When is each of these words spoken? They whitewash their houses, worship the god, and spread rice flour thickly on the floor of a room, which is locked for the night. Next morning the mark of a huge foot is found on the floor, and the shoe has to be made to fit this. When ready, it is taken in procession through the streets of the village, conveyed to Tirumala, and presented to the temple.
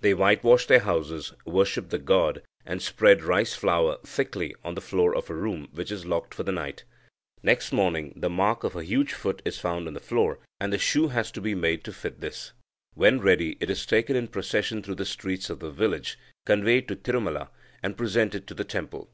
They 0.00 0.14
whitewash 0.14 0.66
their 0.66 0.80
houses, 0.80 1.32
worship 1.44 1.90
the 1.90 1.98
god, 1.98 2.42
and 2.66 2.82
spread 2.82 3.22
rice 3.22 3.54
flour 3.54 3.98
thickly 4.04 4.52
on 4.64 4.74
the 4.74 4.80
floor 4.80 5.14
of 5.14 5.30
a 5.30 5.34
room, 5.36 5.68
which 5.70 5.92
is 5.92 6.04
locked 6.04 6.34
for 6.34 6.42
the 6.42 6.50
night. 6.50 6.82
Next 7.40 7.70
morning 7.72 8.12
the 8.16 8.28
mark 8.28 8.64
of 8.64 8.74
a 8.74 8.82
huge 8.82 9.12
foot 9.12 9.40
is 9.44 9.60
found 9.60 9.86
on 9.86 9.94
the 9.94 10.00
floor, 10.00 10.40
and 10.58 10.72
the 10.72 10.78
shoe 10.78 11.06
has 11.10 11.30
to 11.30 11.40
be 11.40 11.54
made 11.54 11.84
to 11.84 11.92
fit 11.92 12.18
this. 12.18 12.50
When 12.94 13.20
ready, 13.20 13.56
it 13.60 13.70
is 13.70 13.86
taken 13.86 14.16
in 14.16 14.26
procession 14.26 14.82
through 14.82 14.96
the 14.96 15.04
streets 15.06 15.48
of 15.50 15.60
the 15.60 15.70
village, 15.70 16.18
conveyed 16.46 16.88
to 16.88 16.96
Tirumala, 16.96 17.50
and 17.80 17.96
presented 17.96 18.48
to 18.48 18.54
the 18.54 18.64
temple. 18.64 19.08